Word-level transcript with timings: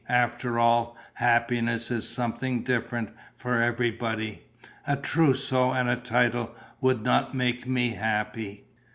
After 0.09 0.57
all, 0.57 0.97
happiness 1.13 1.91
is 1.91 2.09
something 2.09 2.63
different 2.63 3.11
for 3.35 3.61
everybody. 3.61 4.41
A 4.87 4.95
trousseau 4.95 5.73
and 5.73 5.87
a 5.87 5.95
title 5.95 6.55
would 6.81 7.03
not 7.03 7.35
make 7.35 7.67
me 7.67 7.91
happy." 7.91 8.65